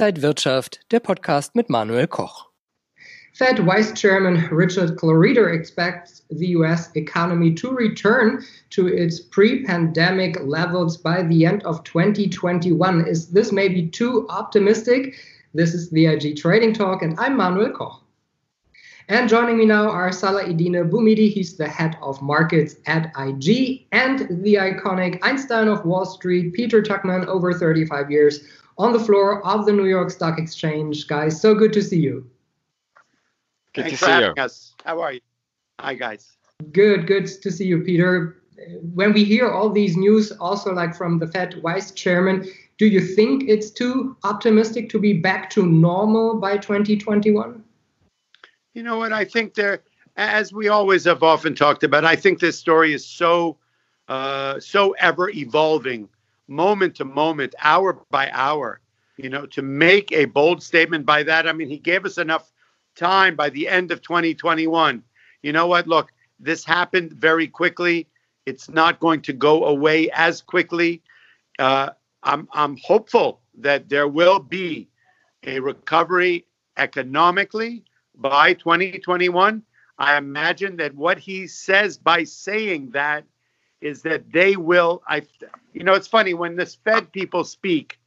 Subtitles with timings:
[0.00, 2.46] Inside Wirtschaft, der Podcast mit Manuel Koch.
[3.34, 10.40] Fed Vice Chairman Richard Clarida expects the US economy to return to its pre pandemic
[10.42, 13.06] levels by the end of 2021.
[13.06, 15.16] Is this maybe too optimistic?
[15.52, 18.00] This is the IG Trading Talk, and I'm Manuel Koch.
[19.10, 21.30] And joining me now are Salah-Eddine Bouhmidi.
[21.30, 26.80] He's the head of markets at IG, and the iconic Einstein of Wall Street, Peter
[26.80, 28.40] Tuchman, over 35 years
[28.80, 31.06] on the floor of the New York Stock Exchange.
[31.06, 32.26] Guys, so good to see you.
[33.74, 34.32] Good Thanks to see you.
[34.38, 34.74] Us.
[34.86, 35.20] How are you?
[35.78, 36.32] Hi, guys.
[36.72, 38.42] Good, good to see you, Peter.
[38.94, 43.00] When we hear all these news, also like from the Fed vice chairman, do you
[43.02, 47.62] think it's too optimistic to be back to normal by 2021?
[48.72, 49.12] You know what?
[49.12, 49.82] I think there,
[50.16, 53.58] as we always have often talked about, I think this story is so,
[54.08, 56.08] uh, so ever evolving,
[56.50, 58.80] moment to moment, hour by hour.
[59.16, 62.50] You know, to make a bold statement by that, I mean, he gave us enough
[62.96, 65.02] time by the end of 2021.
[65.42, 65.86] You know what?
[65.86, 68.08] Look, this happened very quickly.
[68.46, 71.02] It's not going to go away as quickly.
[71.58, 71.90] Uh,
[72.22, 74.88] I'm, I'm hopeful that there will be
[75.44, 77.84] a recovery economically
[78.16, 79.62] by 2021.
[79.98, 83.24] I imagine that what he says by saying that
[83.80, 85.02] is that they will.
[85.08, 85.22] I,
[85.72, 87.98] you know, it's funny when the Fed people speak.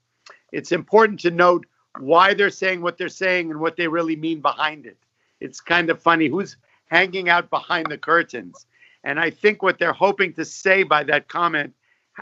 [0.51, 1.65] It's important to note
[1.99, 4.97] why they're saying what they're saying and what they really mean behind it.
[5.39, 6.57] It's kind of funny who's
[6.87, 8.65] hanging out behind the curtains.
[9.03, 11.73] And I think what they're hoping to say by that comment,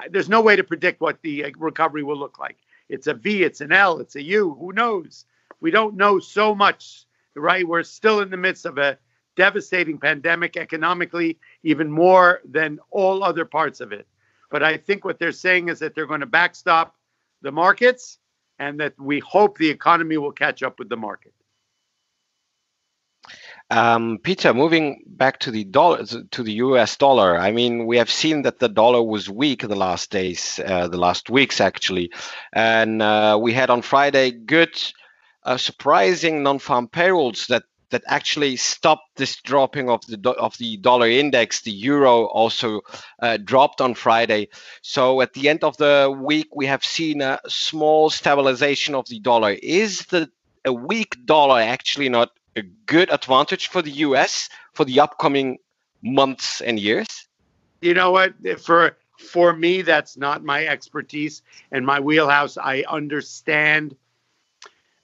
[0.10, 2.58] there's no way to predict what the uh, recovery will look like.
[2.90, 4.58] It's a V, it's an L, it's a U.
[4.60, 5.26] Who knows?
[5.60, 7.68] We don't know so much right?
[7.68, 8.98] We're still in the midst of a
[9.36, 14.08] devastating pandemic economically, even more than all other parts of it.
[14.50, 16.96] But I think what they're saying is that they're going to backstop
[17.42, 18.20] the markets
[18.60, 21.34] and that we hope the economy will catch up with the market.
[23.70, 26.98] Um, Peter, moving back to the dollar, to the U.S.
[26.98, 27.40] dollar.
[27.40, 30.98] I mean, we have seen that the dollar was weak the last days, uh, the
[30.98, 32.12] last weeks actually,
[32.52, 34.78] and uh, we had on Friday good
[35.44, 41.08] uh, surprising non-farm payrolls that that actually stopped this dropping of the of the dollar
[41.08, 41.62] index.
[41.62, 42.82] The euro also
[43.20, 44.50] uh, dropped on Friday.
[44.82, 49.20] So at the end of the week, we have seen a small stabilization of the
[49.20, 49.52] dollar.
[49.52, 50.30] Is the
[50.66, 54.50] a weak dollar actually not a good advantage for the U.S.
[54.74, 55.58] for the upcoming
[56.02, 57.28] months and years?
[57.82, 58.34] You know what?
[58.60, 61.42] For for me, that's not my expertise
[61.72, 62.58] and my wheelhouse.
[62.58, 63.96] I understand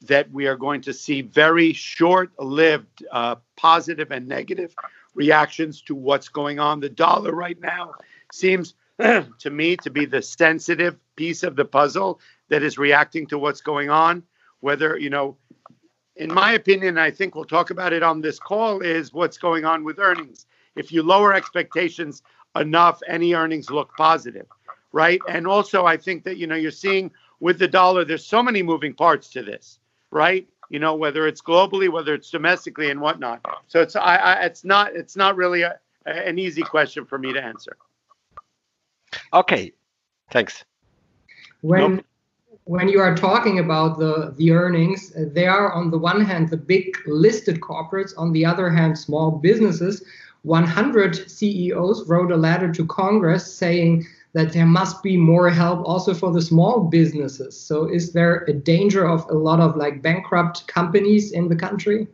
[0.01, 4.75] that we are going to see very short lived uh, positive and negative
[5.15, 6.79] reactions to what's going on.
[6.79, 7.93] The dollar right now
[8.31, 12.19] seems to me to be the sensitive piece of the puzzle
[12.49, 14.23] that is reacting to what's going on.
[14.59, 15.37] Whether, you know,
[16.15, 19.65] in my opinion, I think we'll talk about it on this call, is what's going
[19.65, 20.45] on with earnings.
[20.75, 22.21] If you lower expectations
[22.55, 24.47] enough, any earnings look positive,
[24.91, 25.19] right?
[25.27, 28.63] And also, I think that, you know, you're seeing with the dollar, there's so many
[28.63, 29.79] moving parts to this
[30.11, 30.47] right?
[30.69, 33.45] You know, whether it's globally, whether it's domestically, and whatnot.
[33.67, 37.33] So it's I, I it's not it's not really a, an easy question for me
[37.33, 37.77] to answer.
[39.33, 39.71] Okay,
[40.31, 40.65] thanks.
[41.61, 42.05] When nope.
[42.65, 46.49] when you are talking about the the earnings, uh, they are on the one hand
[46.49, 50.03] the big listed corporates, on the other hand small businesses.
[50.43, 56.13] 100 CEOs wrote a letter to Congress saying that there must be more help also
[56.13, 57.59] for the small businesses.
[57.59, 62.07] So is there a danger of a lot of like bankrupt companies in the country?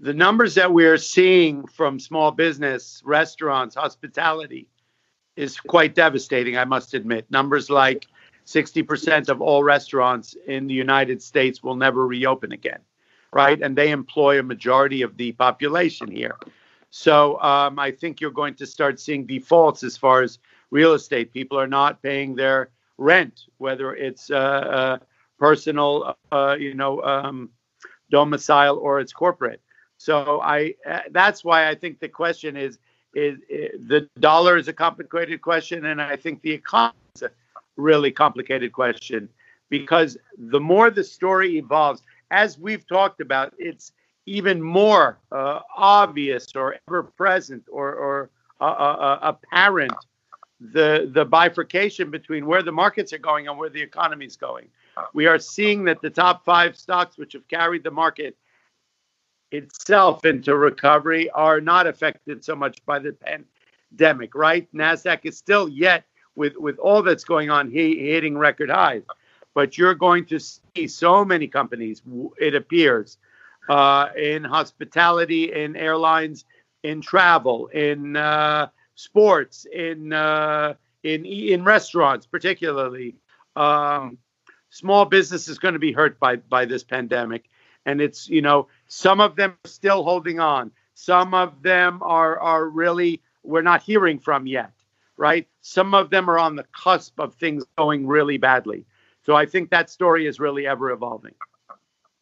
[0.00, 4.68] The numbers that we're seeing from small business, restaurants, hospitality
[5.36, 7.30] is quite devastating, I must admit.
[7.30, 8.06] Numbers like
[8.46, 12.80] 60% of all restaurants in the United States will never reopen again,
[13.32, 13.60] right?
[13.62, 16.36] And they employ a majority of the population here.
[16.90, 20.38] So um, I think you're going to start seeing defaults as far as
[20.72, 21.32] real estate.
[21.32, 24.98] People are not paying their rent, whether it's uh, uh,
[25.38, 27.50] personal, uh, you know, um,
[28.10, 29.60] domicile or it's corporate.
[29.98, 32.78] So I uh, that's why I think the question is,
[33.14, 37.30] is is the dollar is a complicated question, and I think the economy is a
[37.76, 39.28] really complicated question
[39.68, 43.92] because the more the story evolves, as we've talked about, it's
[44.26, 48.30] even more uh, obvious or ever present or, or
[48.60, 49.92] uh, uh, apparent
[50.70, 54.68] the the bifurcation between where the markets are going and where the economy is going.
[55.14, 58.36] We are seeing that the top five stocks, which have carried the market
[59.50, 63.16] itself into recovery, are not affected so much by the
[63.92, 64.34] pandemic.
[64.34, 64.68] Right?
[64.72, 66.04] Nasdaq is still yet
[66.36, 69.02] with with all that's going on, hitting record highs.
[69.54, 72.02] but you're going to see so many companies,
[72.38, 73.18] it appears,
[73.68, 76.44] uh, in hospitality, in airlines,
[76.82, 78.68] in travel, in uh,
[79.02, 83.16] sports, in uh, in in restaurants, particularly.
[83.56, 84.18] Um,
[84.70, 87.44] small business is going to be hurt by by this pandemic,
[87.84, 90.70] and it's you know some of them are still holding on.
[90.94, 94.72] Some of them are are really we're not hearing from yet,
[95.16, 95.46] right?
[95.60, 98.84] Some of them are on the cusp of things going really badly.
[99.24, 101.34] So I think that story is really ever evolving.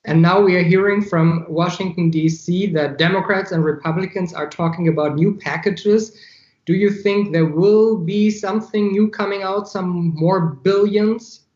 [0.06, 5.14] And now we are hearing from Washington, D.C., that Democrats and Republicans are talking about
[5.14, 6.18] new packages.
[6.66, 11.46] Do you think there will be something new coming out, some more billions?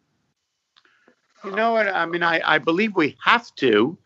[1.45, 1.89] You know what?
[1.89, 3.97] I mean, I, I believe we have to,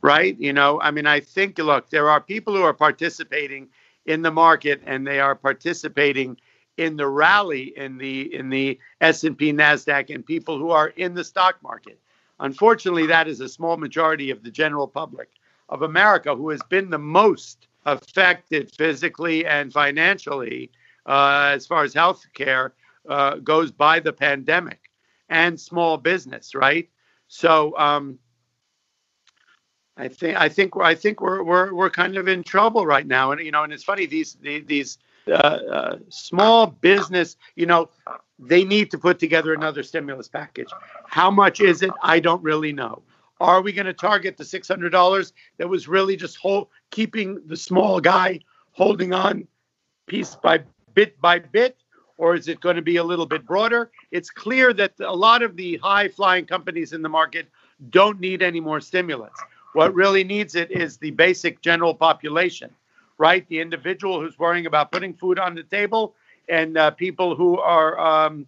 [0.00, 0.38] right?
[0.40, 3.68] You know, I mean, I think, look, there are people who are participating
[4.06, 6.38] in the market and they are participating
[6.76, 11.24] in the rally in the in the S&P Nasdaq and people who are in the
[11.24, 11.98] stock market.
[12.38, 15.28] Unfortunately, that is a small majority of the general public
[15.68, 20.70] of America who has been the most affected physically and financially
[21.06, 22.74] uh, as far as health care
[23.08, 24.90] uh, goes by the pandemic
[25.28, 26.88] and small business, right?
[27.28, 28.18] So um,
[29.96, 33.32] I think I think I think we're we're we're kind of in trouble right now,
[33.32, 34.98] and you know, and it's funny these these
[35.28, 37.88] uh, uh, small business, you know,
[38.38, 40.68] they need to put together another stimulus package.
[41.06, 41.90] How much is it?
[42.02, 43.02] I don't really know.
[43.40, 48.00] Are we going to target the $600 that was really just hold, keeping the small
[48.00, 48.40] guy
[48.72, 49.46] holding on
[50.06, 50.60] piece by
[50.94, 51.76] bit by bit?
[52.18, 53.90] Or is it going to be a little bit broader?
[54.10, 57.46] It's clear that a lot of the high flying companies in the market
[57.90, 59.34] don't need any more stimulus.
[59.74, 62.70] What really needs it is the basic general population
[63.18, 63.46] right?
[63.48, 66.14] The individual who's worrying about putting food on the table
[66.48, 68.46] and uh, people who are um,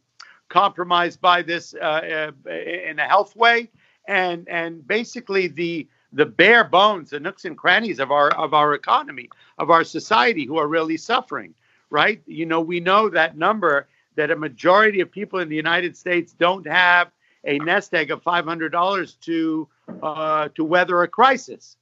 [0.49, 3.71] compromised by this uh, uh, in a health way,
[4.09, 8.75] and and basically the the bare bones, the nooks and crannies of our of our
[8.75, 11.55] economy, of our society, who are really suffering,
[11.91, 12.21] right?
[12.27, 16.33] You know, we know that number that a majority of people in the United States
[16.33, 17.13] don't have
[17.45, 19.69] a nest egg of five hundred dollars to
[20.03, 21.77] uh, to weather a crisis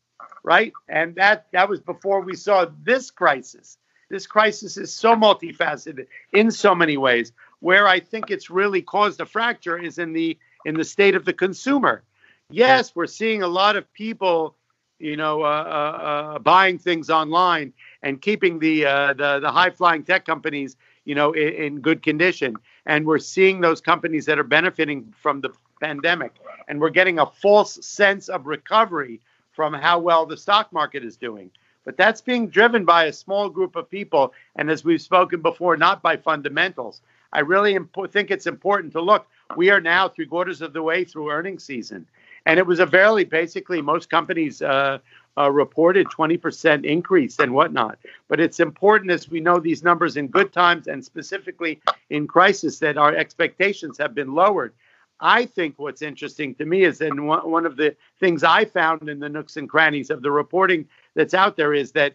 [0.46, 0.72] right?
[0.88, 3.78] And that that was before we saw this crisis.
[4.08, 7.32] This crisis is so multifaceted in so many ways.
[7.60, 11.24] Where I think it's really caused a fracture is in the in the state of
[11.24, 12.04] the consumer.
[12.50, 14.54] Yes, we're seeing a lot of people,
[15.00, 17.72] you know, uh, uh, uh, buying things online
[18.02, 22.02] and keeping the uh, the, the high flying tech companies, you know, in, in good
[22.02, 22.54] condition.
[22.86, 25.50] And we're seeing those companies that are benefiting from the
[25.80, 26.36] pandemic,
[26.68, 29.20] and we're getting a false sense of recovery
[29.52, 31.50] from how well the stock market is doing.
[31.84, 34.34] But that's being driven by a small group of people.
[34.54, 37.00] And as we've spoken before, not by fundamentals.
[37.32, 39.26] I really imp- think it's important to look.
[39.56, 42.06] We are now three quarters of the way through earnings season.
[42.46, 44.98] And it was a fairly basically, most companies uh,
[45.36, 47.98] uh, reported 20% increase and whatnot.
[48.28, 52.78] But it's important as we know these numbers in good times and specifically in crisis
[52.78, 54.72] that our expectations have been lowered.
[55.18, 59.18] I think what's interesting to me is, and one of the things I found in
[59.18, 62.14] the nooks and crannies of the reporting that's out there is that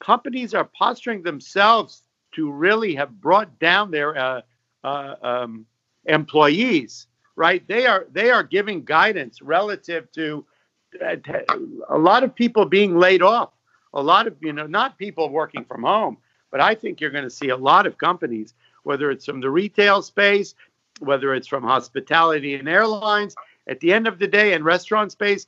[0.00, 2.02] companies are posturing themselves
[2.32, 4.42] to really have brought down their uh,
[4.84, 5.66] uh, um,
[6.04, 7.06] employees.
[7.40, 7.66] Right?
[7.66, 10.44] They are they are giving guidance relative to
[11.02, 11.16] uh,
[11.88, 13.50] a lot of people being laid off.
[13.94, 16.18] A lot of you know not people working from home,
[16.50, 19.50] but I think you're going to see a lot of companies, whether it's from the
[19.50, 20.54] retail space
[21.00, 23.34] whether it's from hospitality and airlines.
[23.66, 25.46] At the end of the day, in restaurant space,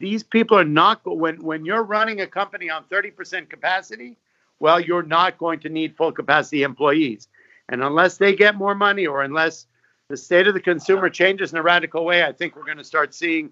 [0.00, 4.16] these people are not when when you're running a company on 30% capacity,
[4.58, 7.28] well, you're not going to need full capacity employees.
[7.68, 9.66] And unless they get more money or unless
[10.08, 12.84] the state of the consumer changes in a radical way, I think we're going to
[12.84, 13.50] start seeing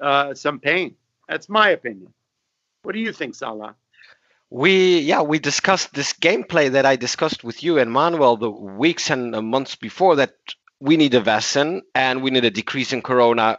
[0.00, 0.96] uh, some pain.
[1.28, 2.12] That's my opinion.
[2.82, 3.74] What do you think, Salah?
[4.50, 9.10] We yeah we discussed this gameplay that I discussed with you and Manuel the weeks
[9.10, 10.34] and months before that
[10.78, 13.58] we need a vaccine and we need a decrease in corona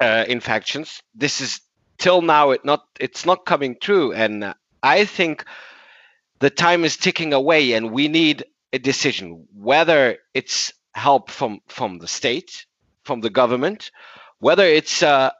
[0.00, 1.02] uh, infections.
[1.14, 1.60] This is
[1.98, 5.44] till now it not it's not coming true, and I think
[6.40, 11.98] the time is ticking away, and we need a decision whether it's help from from
[11.98, 12.66] the state,
[13.04, 13.90] from the government,
[14.38, 15.32] whether it's a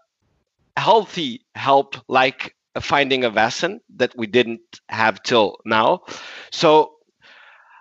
[0.77, 6.01] healthy help like finding a vaccine that we didn't have till now.
[6.51, 6.95] So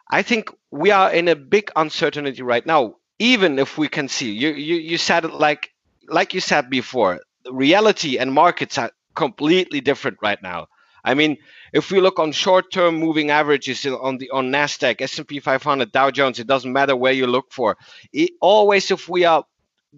[0.09, 4.31] I think we are in a big uncertainty right now even if we can see
[4.31, 5.69] you you, you said it like
[6.09, 10.67] like you said before reality and markets are completely different right now
[11.03, 11.37] i mean
[11.73, 16.39] if we look on short-term moving averages on the on nasdaq s&p 500 dow jones
[16.39, 17.75] it doesn't matter where you look for
[18.13, 19.43] it, always if we are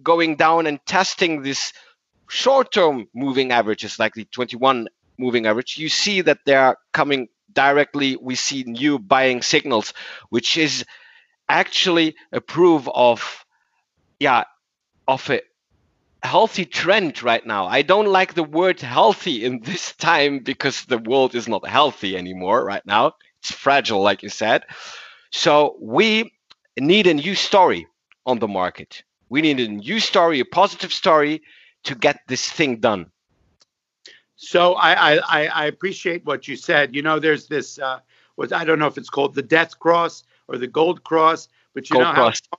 [0.02, 1.72] going down and testing this
[2.28, 8.16] short-term moving averages like the 21 moving average, you see that they are coming directly.
[8.16, 9.92] We see new buying signals,
[10.28, 10.84] which is
[11.48, 13.44] actually a proof of,
[14.18, 14.44] yeah,
[15.08, 15.40] of a
[16.26, 17.66] healthy trend right now.
[17.66, 22.16] I don't like the word healthy in this time because the world is not healthy
[22.16, 23.14] anymore right now.
[23.40, 24.64] It's fragile, like you said.
[25.30, 26.32] So we
[26.78, 27.86] need a new story
[28.26, 29.02] on the market.
[29.28, 31.42] We need a new story, a positive story
[31.84, 33.10] to get this thing done.
[34.36, 36.94] So I I, I appreciate what you said.
[36.94, 38.00] You know, there's this uh,
[38.36, 41.90] what I don't know if it's called the death cross or the gold cross, but
[41.90, 42.42] you gold know cross.
[42.50, 42.58] how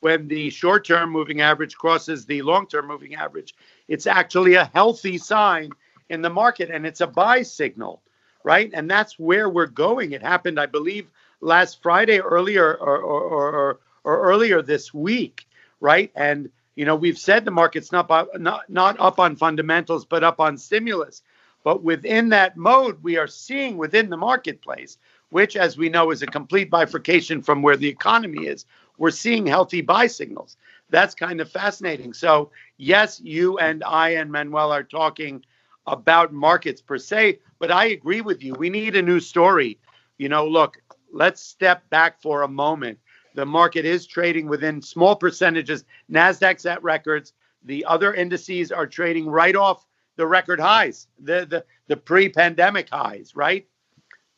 [0.00, 3.54] when the short-term moving average crosses the long-term moving average,
[3.88, 5.70] it's actually a healthy sign
[6.08, 8.02] in the market and it's a buy signal,
[8.44, 8.70] right?
[8.74, 10.12] And that's where we're going.
[10.12, 11.08] It happened, I believe,
[11.40, 15.46] last Friday earlier or or, or, or earlier this week,
[15.80, 16.10] right?
[16.14, 20.40] And you know, we've said the market's not not not up on fundamentals, but up
[20.40, 21.22] on stimulus.
[21.64, 24.98] But within that mode, we are seeing within the marketplace,
[25.30, 28.66] which, as we know, is a complete bifurcation from where the economy is.
[28.98, 30.56] We're seeing healthy buy signals.
[30.90, 32.12] That's kind of fascinating.
[32.12, 35.44] So, yes, you and I and Manuel are talking
[35.86, 38.54] about markets per se, but I agree with you.
[38.54, 39.78] We need a new story.
[40.18, 40.80] You know, look,
[41.12, 42.98] let's step back for a moment
[43.36, 45.84] the market is trading within small percentages.
[46.10, 47.34] Nasdaq's at records.
[47.64, 49.86] The other indices are trading right off
[50.16, 53.68] the record highs, the the, the pre-pandemic highs, right?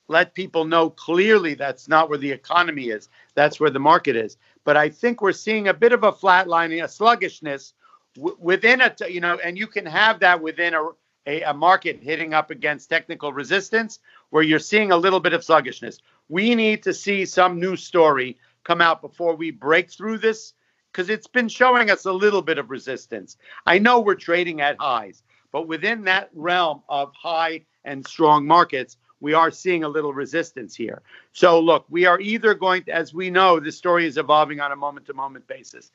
[0.08, 3.08] Let people know clearly that's not where the economy is.
[3.34, 4.36] That's where the market is.
[4.64, 7.74] But I think we're seeing a bit of a flatlining, a sluggishness
[8.16, 10.88] within a, you know, and you can have that within a,
[11.26, 14.00] a, a market hitting up against technical resistance
[14.30, 15.98] where you're seeing a little bit of sluggishness.
[16.28, 18.38] We need to see some new story
[18.68, 20.52] come out before we break through this?
[20.92, 23.36] Because it's been showing us a little bit of resistance.
[23.66, 25.22] I know we're trading at highs,
[25.52, 30.75] but within that realm of high and strong markets, we are seeing a little resistance
[30.75, 31.02] here.
[31.32, 34.72] So, look, we are either going to, as we know, the story is evolving on
[34.72, 35.90] a moment to moment basis.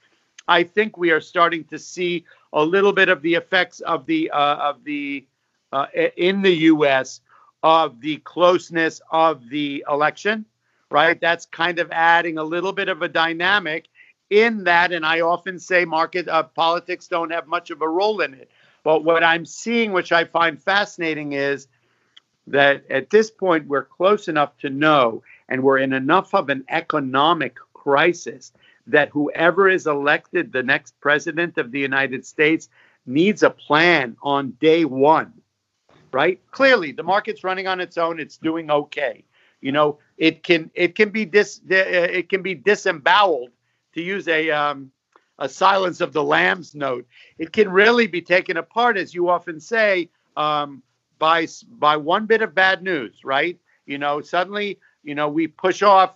[0.48, 4.30] I think we are starting to see a little bit of the effects of the
[4.32, 5.26] uh, of the
[5.72, 5.88] uh,
[6.18, 7.22] in the U.S.
[7.64, 10.46] of the closeness of the election
[10.94, 11.20] right?
[11.20, 13.90] That's kind of adding a little bit of a dynamic
[14.30, 14.92] in that.
[14.92, 18.52] And I often say market uh, politics don't have much of a role in it.
[18.84, 21.68] But what I'm seeing, which I find fascinating, is
[22.48, 26.64] that at this point we're close enough to know and we're in enough of an
[26.70, 28.52] economic crisis
[28.88, 32.70] that whoever is elected the next president of the United States
[33.06, 35.34] needs a plan on day one,
[36.12, 36.40] right?
[36.52, 39.24] Clearly, the market's running on its own, it's doing okay.
[39.62, 43.52] You know, it can it can be dis uh, it can be disemboweled
[43.94, 44.92] to use a um,
[45.40, 47.08] a silence of the lambs note.
[47.38, 50.84] It can really be taken apart, as you often say, um,
[51.20, 53.60] by by one bit of bad news, right?
[53.86, 56.16] You know, suddenly you know we push off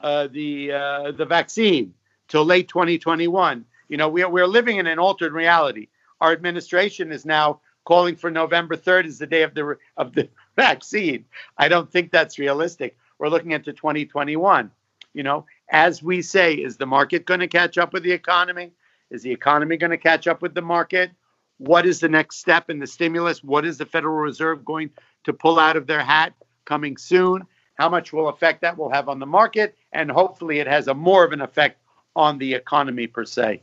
[0.00, 1.94] uh, the uh, the vaccine
[2.28, 3.64] till late 2021.
[3.88, 5.88] You know, we're we're living in an altered reality.
[6.20, 10.28] Our administration is now calling for November 3rd as the day of the of the
[10.56, 11.24] vaccine.
[11.58, 12.96] I don't think that's realistic.
[13.18, 14.70] We're looking into 2021.
[15.12, 18.72] You know, as we say, is the market going to catch up with the economy?
[19.10, 21.10] Is the economy going to catch up with the market?
[21.60, 23.44] What is the next step in the stimulus?
[23.44, 24.88] What is the Federal Reserve going
[25.24, 26.32] to pull out of their hat
[26.64, 27.42] coming soon?
[27.74, 29.76] How much will effect that will have on the market?
[29.92, 31.78] And hopefully it has a more of an effect
[32.16, 33.60] on the economy per se.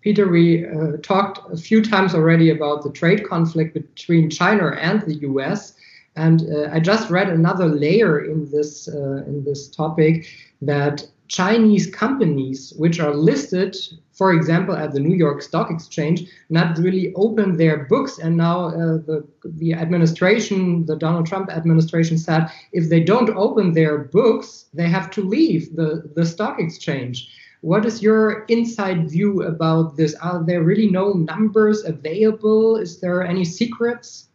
[0.00, 5.02] Peter, we uh, talked a few times already about the trade conflict between China and
[5.02, 5.74] the US.
[6.16, 10.26] And uh, I just read another layer in this uh, in this topic
[10.62, 13.76] that Chinese companies, which are listed,
[14.12, 18.18] for example, at the New York Stock Exchange, not really open their books.
[18.18, 23.72] And now uh, the the administration, the Donald Trump administration, said if they don't open
[23.72, 27.28] their books, they have to leave the the stock exchange.
[27.62, 30.14] What is your inside view about this?
[30.16, 32.76] Are there really no numbers available?
[32.76, 34.28] Is there any secrets?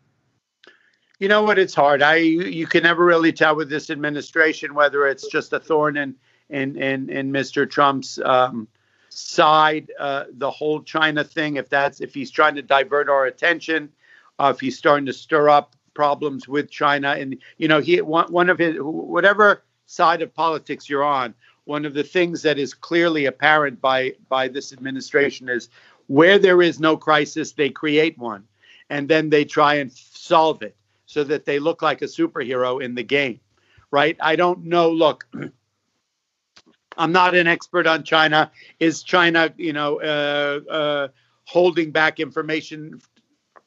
[1.19, 1.59] You know what?
[1.59, 2.01] It's hard.
[2.01, 6.15] I you can never really tell with this administration whether it's just a thorn in
[6.51, 7.69] in in, in Mr.
[7.69, 8.67] Trump's um,
[9.09, 11.57] side, uh, the whole China thing.
[11.57, 13.89] If that's if he's trying to divert our attention,
[14.39, 18.31] uh, if he's starting to stir up problems with China, and you know he one,
[18.31, 21.33] one of his whatever side of politics you're on,
[21.65, 25.69] one of the things that is clearly apparent by by this administration is
[26.07, 28.43] where there is no crisis, they create one,
[28.89, 32.95] and then they try and solve it so that they look like a superhero in
[32.95, 33.39] the game,
[33.91, 34.17] right?
[34.21, 34.89] I don't know.
[34.89, 35.27] Look,
[36.97, 38.51] I'm not an expert on China.
[38.79, 41.07] Is China, you know, uh, uh,
[41.45, 43.01] holding back information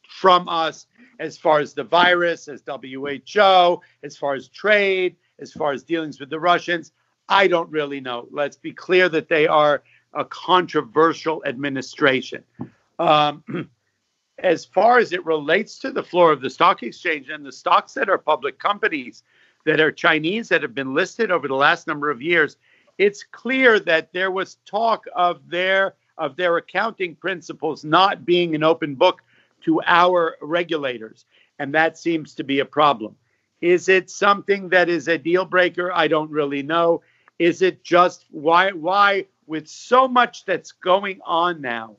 [0.09, 0.87] from us
[1.19, 6.21] as far as the virus, as WHO, as far as trade, as far as dealings
[6.21, 6.93] with the Russians?
[7.29, 8.29] I don't really know.
[8.31, 12.45] Let's be clear that they are a controversial administration.
[12.99, 13.43] Um,
[14.39, 17.95] as far as it relates to the floor of the stock exchange and the stocks
[17.95, 19.23] that are public companies
[19.65, 22.57] that are Chinese that have been listed over the last number of years,
[22.99, 28.63] it's clear that there was talk of their of their accounting principles not being an
[28.63, 29.23] open book
[29.63, 31.27] to our regulators,
[31.59, 33.17] and that seems to be a problem.
[33.61, 35.91] Is it something that is a deal breaker?
[35.93, 37.03] I don't really know.
[37.39, 41.97] Is it just why why with so much that's going on now,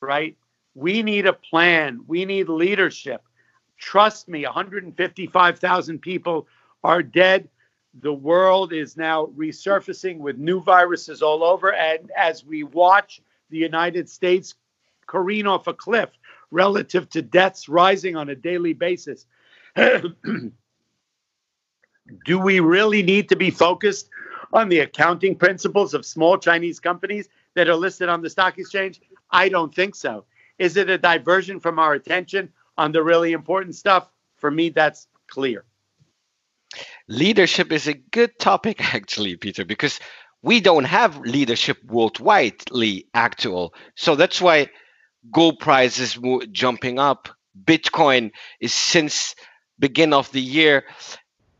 [0.00, 0.36] right?
[0.74, 2.00] We need a plan.
[2.06, 3.22] We need leadership.
[3.78, 6.46] Trust me, 155,000 people
[6.82, 7.48] are dead.
[8.00, 11.72] The world is now resurfacing with new viruses all over.
[11.72, 14.54] And as we watch the United States
[15.06, 16.10] careen off a cliff
[16.50, 19.26] relative to deaths rising on a daily basis,
[19.76, 20.50] do
[22.38, 24.08] we really need to be focused
[24.52, 29.00] on the accounting principles of small Chinese companies that are listed on the stock exchange?
[29.30, 30.24] I don't think so.
[30.58, 34.10] Is it a diversion from our attention on the really important stuff?
[34.36, 35.64] For me, that's clear.
[37.08, 40.00] Leadership is a good topic, actually, Peter, because
[40.42, 43.74] we don't have leadership worldwidely actual.
[43.96, 44.68] So that's why
[45.30, 46.18] gold price is
[46.52, 47.28] jumping up.
[47.64, 49.34] Bitcoin is since
[49.78, 50.84] begin of the year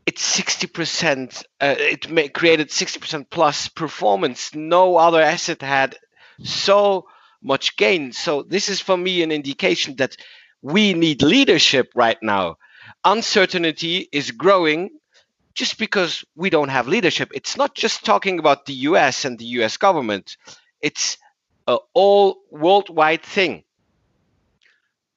[0.05, 5.97] it's 60% uh, it may, created 60% plus performance no other asset had
[6.43, 7.05] so
[7.41, 10.15] much gain so this is for me an indication that
[10.61, 12.55] we need leadership right now
[13.03, 14.89] uncertainty is growing
[15.55, 19.45] just because we don't have leadership it's not just talking about the us and the
[19.45, 20.37] us government
[20.81, 21.17] it's
[21.67, 23.63] a all worldwide thing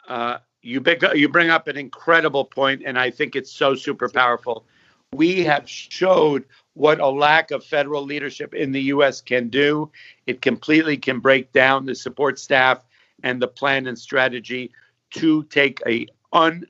[0.08, 0.82] uh, you,
[1.14, 4.64] you bring up an incredible point and i think it's so super powerful
[5.12, 9.20] we have showed what a lack of federal leadership in the U.S.
[9.20, 9.90] can do.
[10.26, 12.84] It completely can break down the support staff
[13.22, 14.70] and the plan and strategy
[15.10, 16.64] to take a un,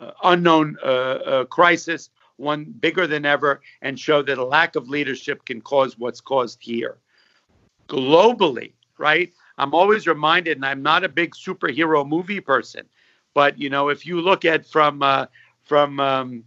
[0.00, 4.88] uh, unknown uh, uh, crisis, one bigger than ever, and show that a lack of
[4.88, 6.98] leadership can cause what's caused here.
[7.88, 9.32] Globally, right?
[9.58, 12.86] I'm always reminded, and I'm not a big superhero movie person,
[13.34, 15.26] but you know, if you look at from uh,
[15.62, 16.44] from um,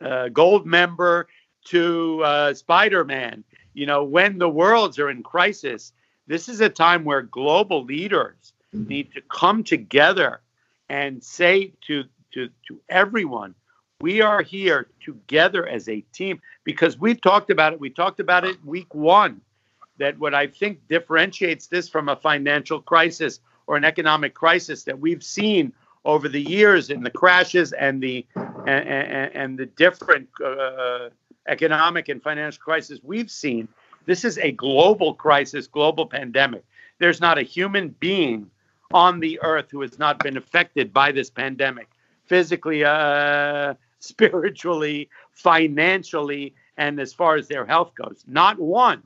[0.00, 1.24] uh, Goldmember
[1.64, 3.44] to uh, Spider Man.
[3.72, 5.92] You know, when the worlds are in crisis,
[6.26, 10.40] this is a time where global leaders need to come together
[10.88, 13.54] and say to, to, to everyone,
[14.04, 17.80] we are here together as a team because we've talked about it.
[17.80, 19.40] We talked about it week one
[19.96, 24.98] that what I think differentiates this from a financial crisis or an economic crisis that
[24.98, 25.72] we've seen
[26.04, 31.08] over the years in the crashes and the and, and, and the different uh,
[31.48, 33.66] economic and financial crises we've seen.
[34.04, 36.62] This is a global crisis, global pandemic.
[36.98, 38.50] There's not a human being
[38.92, 41.88] on the earth who has not been affected by this pandemic,
[42.26, 48.24] physically, uh, spiritually, financially, and as far as their health goes.
[48.26, 49.02] Not one.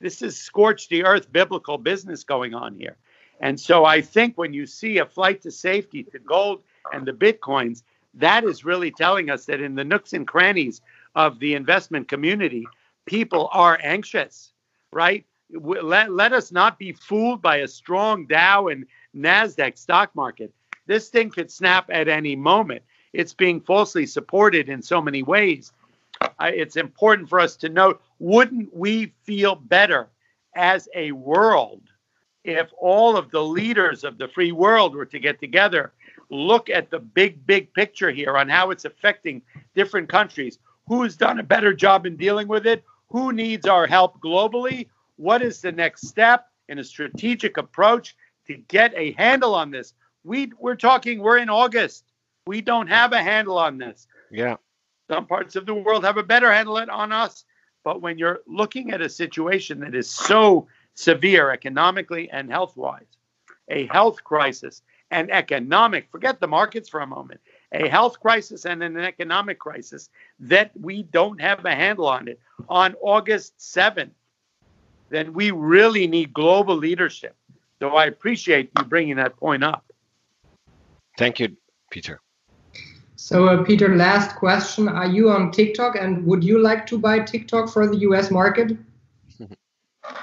[0.00, 2.96] This is scorched the earth biblical business going on here.
[3.40, 7.12] And so I think when you see a flight to safety to gold and the
[7.12, 7.82] bitcoins,
[8.14, 10.80] that is really telling us that in the nooks and crannies
[11.14, 12.66] of the investment community,
[13.06, 14.52] people are anxious,
[14.92, 15.24] right?
[15.50, 20.52] Let, let us not be fooled by a strong Dow and NASDAQ stock market.
[20.86, 22.82] This thing could snap at any moment.
[23.12, 25.72] It's being falsely supported in so many ways.
[26.40, 30.08] it's important for us to note wouldn't we feel better
[30.54, 31.82] as a world
[32.44, 35.92] if all of the leaders of the free world were to get together,
[36.28, 39.42] look at the big, big picture here on how it's affecting
[39.74, 40.58] different countries.
[40.86, 42.84] Who's done a better job in dealing with it?
[43.08, 44.88] Who needs our help globally?
[45.16, 48.14] What is the next step in a strategic approach
[48.46, 49.94] to get a handle on this?
[50.24, 52.04] We, we're talking, we're in August.
[52.46, 54.06] We don't have a handle on this.
[54.30, 54.56] Yeah.
[55.08, 57.44] Some parts of the world have a better handle on us.
[57.84, 63.04] But when you're looking at a situation that is so severe economically and health wise,
[63.68, 67.40] a health crisis, and economic, forget the markets for a moment,
[67.72, 70.08] a health crisis and an economic crisis
[70.40, 74.10] that we don't have a handle on it on August 7th,
[75.10, 77.36] then we really need global leadership.
[77.78, 79.83] So I appreciate you bringing that point up.
[81.16, 81.56] Thank you,
[81.90, 82.20] Peter.
[83.16, 84.88] So, uh, Peter, last question.
[84.88, 88.76] Are you on TikTok and would you like to buy TikTok for the US market?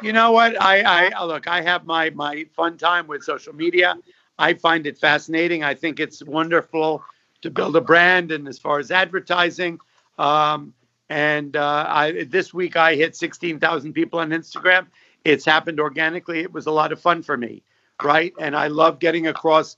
[0.03, 0.61] You know what?
[0.61, 1.47] I, I look.
[1.47, 3.95] I have my my fun time with social media.
[4.37, 5.63] I find it fascinating.
[5.63, 7.03] I think it's wonderful
[7.41, 9.79] to build a brand, and as far as advertising,
[10.19, 10.75] um,
[11.09, 14.85] and uh, I this week I hit 16,000 people on Instagram.
[15.25, 16.41] It's happened organically.
[16.41, 17.63] It was a lot of fun for me,
[18.03, 18.33] right?
[18.39, 19.75] And I love getting across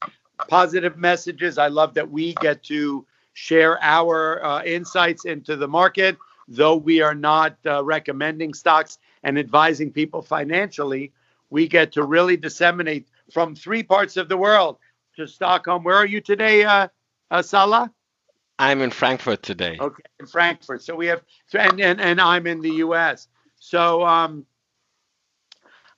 [0.48, 1.58] positive messages.
[1.58, 6.18] I love that we get to share our uh, insights into the market,
[6.48, 11.12] though we are not uh, recommending stocks and advising people financially.
[11.50, 14.78] We get to really disseminate from three parts of the world
[15.16, 15.84] to Stockholm.
[15.84, 16.88] Where are you today, uh,
[17.32, 17.92] uh, Salah?
[18.60, 19.78] I'm in Frankfurt today.
[19.80, 20.84] Okay, in Frankfurt.
[20.84, 21.22] So we have,
[21.54, 23.28] and and, and I'm in the U.S.
[23.60, 24.46] So um,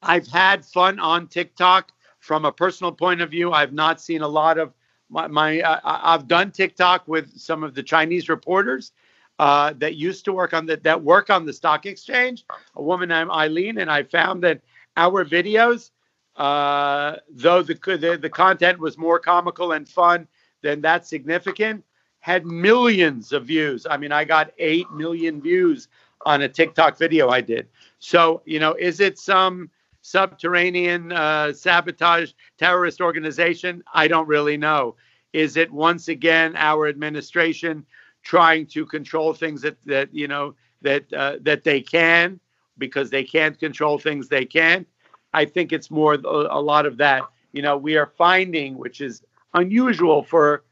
[0.02, 1.92] I've had fun on TikTok
[2.26, 3.54] from a personal point of view.
[3.54, 4.74] I've not seen a lot of
[5.10, 8.94] my, my uh, I've done TikTok with some of the Chinese reporters
[9.38, 12.44] uh, that used to work on the that work on the stock exchange.
[12.76, 14.62] A woman named Eileen, and I found that
[14.98, 15.92] our videos,
[16.36, 20.28] uh, though the, the the content was more comical and fun
[20.64, 21.84] than that significant,
[22.22, 23.86] had millions of views.
[23.88, 25.90] I mean, I got eight million views
[26.26, 27.68] on a TikTok video I did.
[28.00, 29.70] So you know, is it some
[30.06, 33.84] subterranean uh, sabotage terrorist organization?
[33.94, 34.96] I don't really know.
[35.34, 37.84] Is it once again our administration
[38.22, 42.40] trying to control things that that you know that uh, that they can
[42.78, 44.88] because they can't control things they can't?
[45.34, 47.24] I think it's more a, lot of that.
[47.52, 49.24] You know, we are finding, which is
[49.56, 50.64] unusual for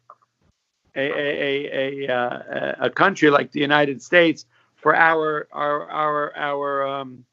[0.95, 6.37] a a, a, a, uh, a country like the United States, for our our our
[6.37, 7.25] our um,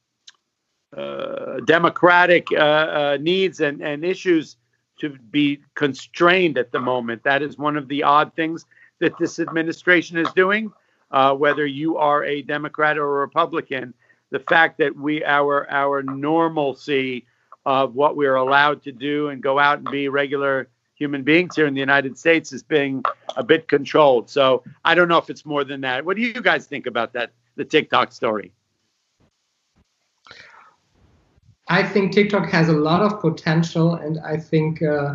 [1.64, 4.56] democratic uh, uh, needs and, and issues
[4.98, 7.22] to be constrained at the moment.
[7.24, 8.66] That is one of the odd things
[8.98, 10.72] that this administration is doing.
[11.10, 13.94] Uh, whether you are a Democrat or a Republican,
[14.30, 17.26] the fact that we our our normalcy
[17.66, 21.66] of what we're allowed to do and go out and be regular human beings here
[21.66, 23.02] in the United States is being
[23.36, 24.30] a bit controlled.
[24.30, 26.04] So I don't know if it's more than that.
[26.04, 27.32] What do you guys think about that?
[27.56, 28.52] The TikTok story.
[31.70, 35.14] I think TikTok has a lot of potential, and I think uh,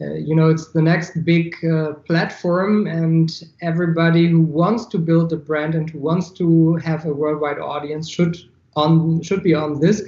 [0.00, 3.28] uh, you know it's the next big uh, platform, and
[3.60, 8.08] everybody who wants to build a brand and who wants to have a worldwide audience
[8.08, 8.36] should
[8.76, 10.02] on should be on this.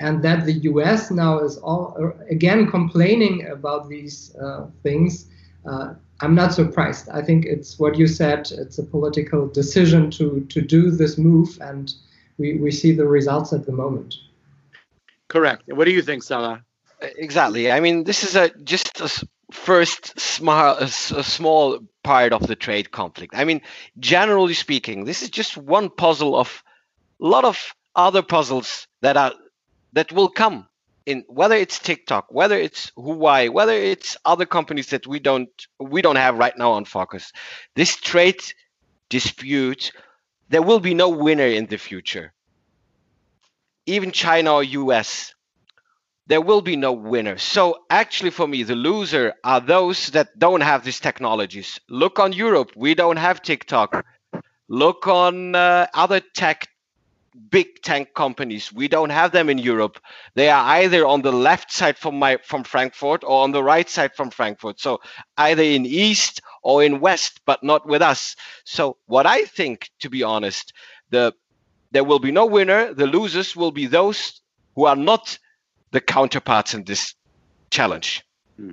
[0.00, 1.10] And that the U.S.
[1.10, 5.28] now is all uh, again complaining about these uh, things.
[5.64, 7.08] Uh, I'm not surprised.
[7.08, 8.50] I think it's what you said.
[8.52, 11.94] It's a political decision to to do this move, and
[12.36, 14.14] we, we see the results at the moment.
[15.28, 15.64] Correct.
[15.68, 16.64] What do you think, Salah?
[17.00, 17.70] Exactly.
[17.70, 22.56] I mean, this is a just a first small, a, a small part of the
[22.56, 23.34] trade conflict.
[23.36, 23.60] I mean,
[23.98, 26.62] generally speaking, this is just one puzzle of
[27.22, 29.32] a lot of other puzzles that are
[29.92, 30.68] that will come
[31.06, 36.02] in whether it's TikTok, whether it's Huawei, whether it's other companies that we don't we
[36.02, 37.32] don't have right now on focus.
[37.76, 38.40] This trade
[39.08, 39.92] dispute,
[40.48, 42.32] there will be no winner in the future
[43.88, 45.34] even China or US,
[46.26, 47.38] there will be no winner.
[47.38, 51.80] So actually, for me, the loser are those that don't have these technologies.
[51.88, 54.04] Look on Europe, we don't have TikTok.
[54.68, 56.68] Look on uh, other tech,
[57.50, 59.98] big tech companies, we don't have them in Europe.
[60.34, 63.88] They are either on the left side from my from Frankfurt or on the right
[63.88, 64.80] side from Frankfurt.
[64.80, 65.00] So
[65.38, 68.36] either in east or in west, but not with us.
[68.64, 70.74] So what I think, to be honest,
[71.08, 71.32] the
[71.90, 72.94] there will be no winner.
[72.94, 74.40] The losers will be those
[74.74, 75.38] who are not
[75.90, 77.14] the counterparts in this
[77.70, 78.24] challenge.
[78.56, 78.72] Hmm.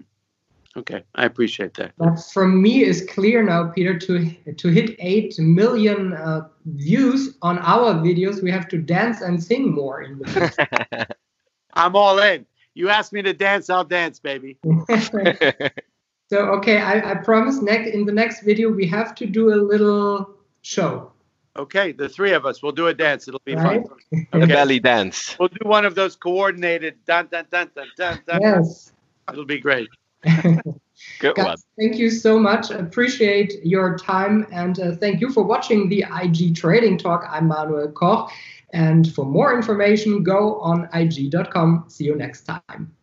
[0.77, 1.93] Okay, I appreciate that.
[1.97, 7.59] But for me, it's clear now, Peter, to to hit eight million uh, views on
[7.59, 11.07] our videos, we have to dance and sing more in the.
[11.73, 12.45] I'm all in.
[12.73, 14.57] You ask me to dance, I'll dance, baby.
[16.29, 17.61] so okay, I, I promise.
[17.61, 21.13] Next in the next video, we have to do a little show.
[21.57, 22.61] Okay, the three of us.
[22.61, 23.27] We'll do a dance.
[23.27, 23.81] It'll be right?
[23.87, 24.27] fun.
[24.33, 24.45] Okay.
[24.45, 25.37] belly dance.
[25.39, 28.41] We'll do one of those coordinated dun dun dun dun dun dun.
[28.41, 28.91] Yes.
[29.31, 29.87] It'll be great.
[31.19, 31.57] Good Guys, one.
[31.79, 32.71] Thank you so much.
[32.71, 37.25] Appreciate your time and uh, thank you for watching the IG Trading Talk.
[37.29, 38.31] I'm Manuel Koch.
[38.73, 41.85] And for more information, go on IG.com.
[41.87, 42.93] See you next time.